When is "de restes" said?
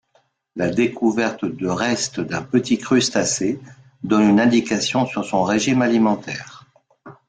1.45-2.19